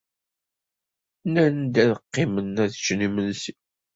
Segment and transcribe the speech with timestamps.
[1.25, 3.53] Nnan-d ad qqimen ad ččen imensi.